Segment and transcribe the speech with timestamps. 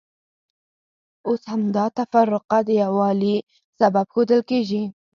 [1.27, 3.35] اوس همدا تفرقه د یووالي
[3.79, 4.83] سبب ښودل کېږي.